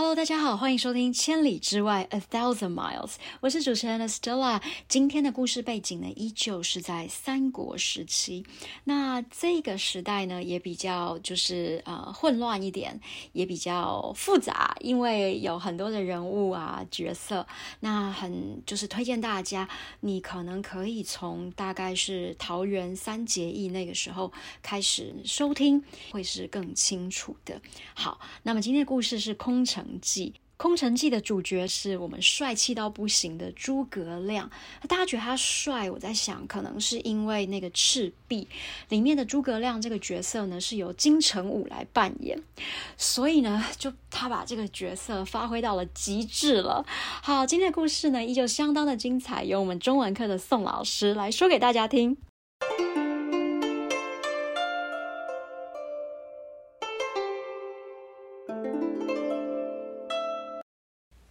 [0.00, 4.58] Hello，大家好，欢迎收听《千里之外》（A Thousand Miles），我是主持人 Stella。
[4.88, 8.46] 今天的故事背景呢，依旧是在三国时期。
[8.84, 12.98] 那这个时代呢，也比较就是呃混乱一点，
[13.32, 17.46] 也比较复杂，因为有很多的人物啊角色。
[17.80, 19.68] 那很就是推荐大家，
[20.00, 24.32] 你可能可以从大概是桃园三结义那个时候
[24.62, 27.60] 开始收听，会是更清楚的。
[27.92, 29.89] 好，那么今天的故事是空城。
[30.00, 34.50] 记空城计的主角是我们帅气到不行的诸葛亮。
[34.86, 38.46] 大家觉得他帅，我在想，可能是因为那个赤壁
[38.90, 42.38] 里面的诸葛亮这个角色呢，是由金城武来扮演，
[42.98, 46.84] 所以呢，就他把这个角色发挥到了极致了。
[47.22, 52.18] 好，今天的故事呢，依旧相当的精彩，由我们中文课的宋老师来说给大家听。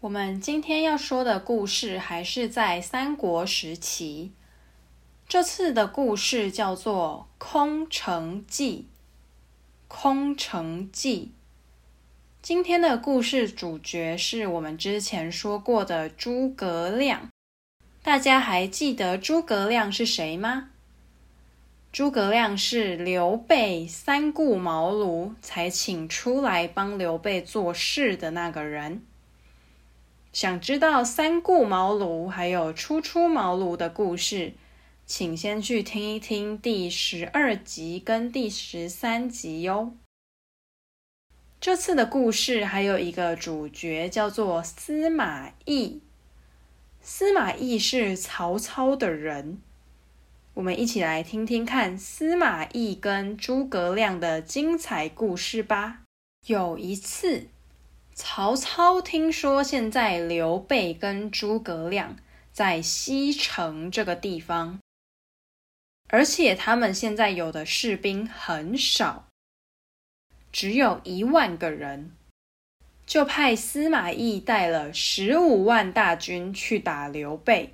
[0.09, 4.31] 我们今天要说的故事还是在三国时期。
[5.27, 8.87] 这次的故事叫做《空城计》。
[9.87, 11.31] 空城计，
[12.41, 17.29] 今天的故事主角是我们之前说过的诸葛亮。
[18.01, 20.71] 大家还记得诸葛亮是谁吗？
[21.91, 29.03] 诸葛亮是刘备三顾茅庐才请出来帮刘备做事的那个人。
[30.31, 34.53] 想知道三顾茅庐还有初出茅庐的故事，
[35.05, 39.93] 请先去听一听第十二集跟第十三集哟。
[41.59, 45.99] 这次的故事还有一个主角叫做司马懿，
[47.01, 49.59] 司马懿是曹操的人。
[50.53, 56.03] 我们一起来听听看司马懿跟诸葛亮的精彩故事吧。
[56.45, 57.47] 有一次。
[58.21, 62.17] 曹操听说现在刘备跟诸葛亮
[62.51, 64.77] 在西城这个地方，
[66.09, 69.29] 而且他们现在有的士兵很少，
[70.51, 72.11] 只有一万个人，
[73.05, 77.73] 就派司马懿带了十五万大军去打刘备。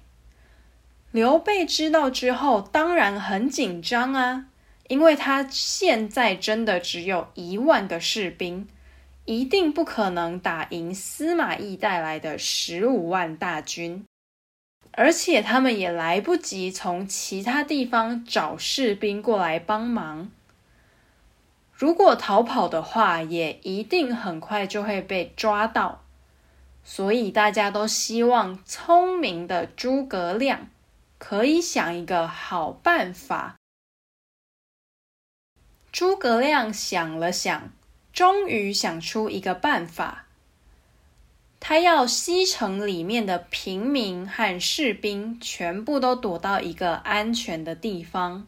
[1.12, 4.46] 刘备知道之后，当然很紧张啊，
[4.90, 8.68] 因为他现在真的只有一万个士兵。
[9.26, 14.06] 一定不可能打赢司马懿带来的十五万大军，
[14.92, 20.32] 而且他们也来不及从其他地方找士兵过来帮忙。
[21.74, 26.04] 如果逃跑的话，也一定很快就会被抓到。
[26.84, 30.68] 所以大家都希望聪明的诸葛亮
[31.18, 33.56] 可以想一个好办法。
[35.92, 37.72] 诸葛亮想了想。
[38.16, 40.24] 终于想出一个办法，
[41.60, 48.48] 他要西城里面的平民和士兵全部都躲到一个安全的地方，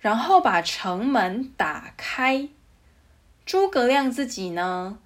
[0.00, 2.48] 然后把城门打开。
[3.46, 4.98] 诸葛亮自己呢，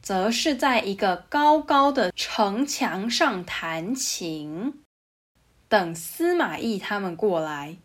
[0.00, 4.80] 则是在一个高高的城墙上弹琴，
[5.68, 7.78] 等司马懿他们过来。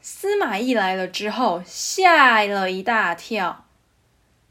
[0.00, 3.65] 司马懿来了之后，吓了一大跳。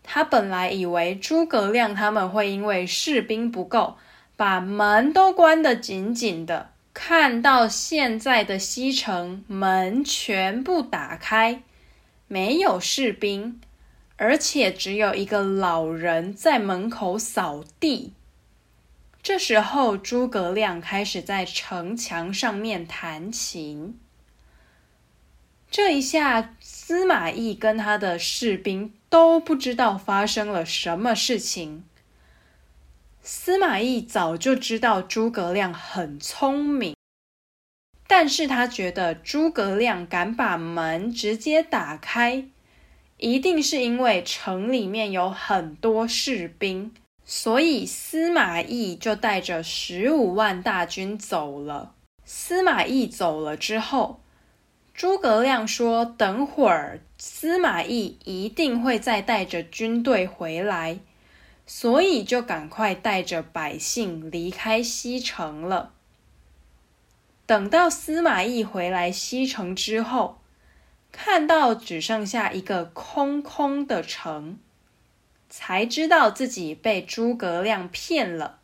[0.07, 3.97] 他本来以为诸葛亮他们会因为士兵不够，
[4.37, 6.69] 把门都关得紧紧的。
[6.93, 11.63] 看到现在的西城门全部打开，
[12.27, 13.59] 没有士兵，
[14.15, 18.13] 而且只有一个老人在门口扫地。
[19.23, 23.99] 这时候，诸葛亮开始在城墙上面弹琴。
[25.71, 28.93] 这一下，司马懿跟他的士兵。
[29.15, 31.85] 都不知道发生了什么事情。
[33.21, 36.97] 司马懿早就知道诸葛亮很聪明，
[38.07, 42.45] 但是他觉得诸葛亮敢把门直接打开，
[43.15, 46.93] 一定是因为城里面有很多士兵，
[47.23, 51.93] 所以司马懿就带着十五万大军走了。
[52.25, 54.19] 司马懿走了之后。
[54.95, 60.99] 诸葛亮说：“等会儿司马懿一定会再带着军队回来，
[61.67, 65.91] 所以就赶快带着百姓离开西城了。
[67.45, 70.39] 等到司马懿回来西城之后，
[71.11, 74.57] 看到只剩下一个空空的城，
[75.49, 78.59] 才知道自己被诸葛亮骗了。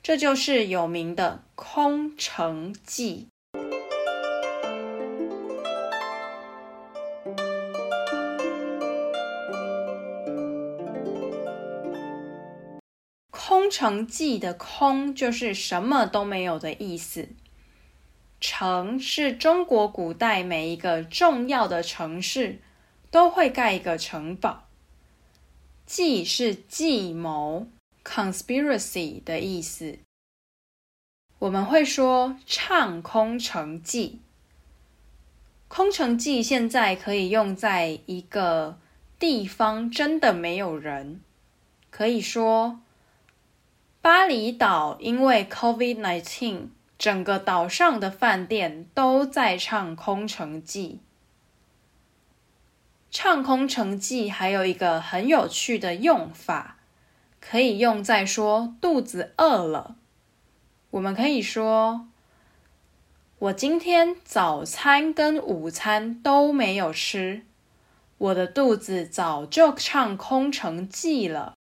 [0.00, 3.26] 这就是有名的空城计。”
[13.68, 17.28] 空城计的“空”就是什么都没有的意思。
[18.40, 22.60] 城是中国古代每一个重要的城市
[23.10, 24.64] 都会盖一个城堡。
[25.84, 27.66] 计是计谋
[28.02, 29.98] （conspiracy） 的意思。
[31.38, 34.20] 我们会说唱空城计。
[35.68, 38.78] 空城计现在可以用在一个
[39.18, 41.20] 地方真的没有人，
[41.90, 42.80] 可以说
[44.00, 46.68] 巴厘岛因为 COVID-19。
[46.98, 50.98] 整个岛上的饭店都在唱空城计。
[53.08, 56.78] 唱空城计还有一个很有趣的用法，
[57.40, 59.94] 可以用在说肚子饿了。
[60.90, 62.08] 我们可以说
[63.38, 67.44] ：“我今天早餐跟午餐都没有吃，
[68.18, 71.54] 我的肚子早就唱空城计了。”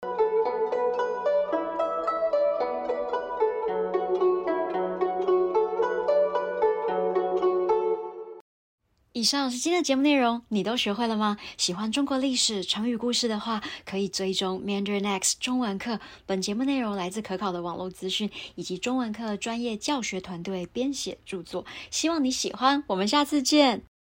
[9.24, 11.38] 以上是今天的节目内容，你都学会了吗？
[11.56, 15.98] 喜欢中国历史、成语故事的话，可以追踪 Mandarin X 中文课。
[16.26, 22.84] 本节目内容来自可考的网络资讯以及中文课专业教学团队编写著作，希望你喜欢。
[22.88, 23.93] 我们下次见。